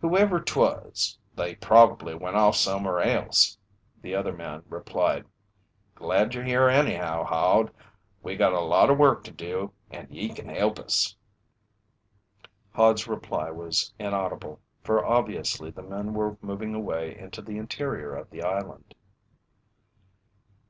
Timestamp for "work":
8.94-9.22